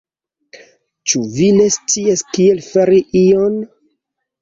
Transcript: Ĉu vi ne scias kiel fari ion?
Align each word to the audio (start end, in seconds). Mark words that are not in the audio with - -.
Ĉu 1.11 1.21
vi 1.35 1.51
ne 1.59 1.69
scias 1.77 2.27
kiel 2.33 2.65
fari 2.73 3.01
ion? 3.25 3.65